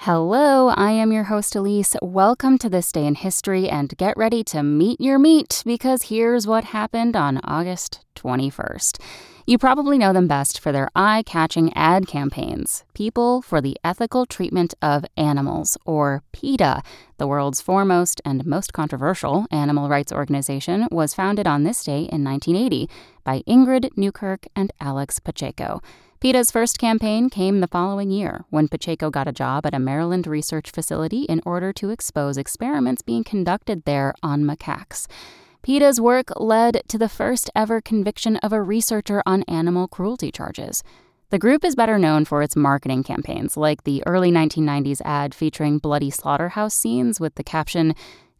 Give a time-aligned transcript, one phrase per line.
[0.00, 1.96] Hello, I am your host Elise.
[2.00, 6.46] Welcome to this day in history and get ready to meet your meat because here's
[6.46, 9.00] what happened on August 21st.
[9.46, 14.26] You probably know them best for their eye catching ad campaigns People for the Ethical
[14.26, 16.82] Treatment of Animals, or PETA.
[17.18, 22.22] The world's foremost and most controversial animal rights organization was founded on this day in
[22.22, 22.88] 1980
[23.24, 25.80] by Ingrid Newkirk and Alex Pacheco.
[26.18, 30.26] PETA's first campaign came the following year when Pacheco got a job at a Maryland
[30.26, 35.06] research facility in order to expose experiments being conducted there on macaques.
[35.62, 40.82] PETA's work led to the first ever conviction of a researcher on animal cruelty charges.
[41.28, 45.76] The group is better known for its marketing campaigns, like the early 1990s ad featuring
[45.76, 47.94] bloody slaughterhouse scenes with the caption,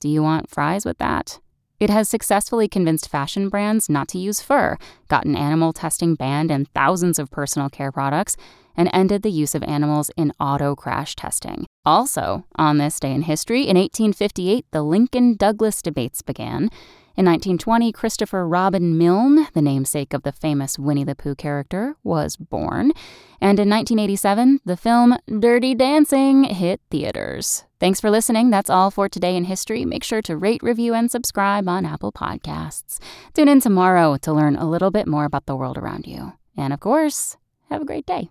[0.00, 1.38] Do you want fries with that?
[1.80, 4.76] It has successfully convinced fashion brands not to use fur,
[5.08, 8.36] gotten animal testing banned in thousands of personal care products,
[8.80, 11.66] and ended the use of animals in auto crash testing.
[11.84, 16.70] Also, on this day in history, in 1858, the Lincoln Douglas debates began.
[17.14, 22.38] In 1920, Christopher Robin Milne, the namesake of the famous Winnie the Pooh character, was
[22.38, 22.92] born.
[23.38, 27.64] And in 1987, the film Dirty Dancing hit theaters.
[27.80, 28.48] Thanks for listening.
[28.48, 29.84] That's all for today in history.
[29.84, 32.98] Make sure to rate, review, and subscribe on Apple Podcasts.
[33.34, 36.32] Tune in tomorrow to learn a little bit more about the world around you.
[36.56, 37.36] And of course,
[37.68, 38.30] have a great day.